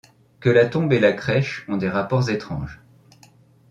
Que 0.39 0.49
la 0.49 0.65
tombe 0.65 0.91
et 0.93 0.99
la 0.99 1.13
crèche 1.13 1.63
ont 1.69 1.77
des 1.77 1.87
rapports 1.87 2.27
étranges 2.31 2.81